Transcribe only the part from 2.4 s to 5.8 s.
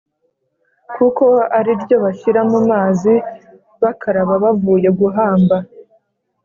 mu mazi bakaraba bavuye guhamba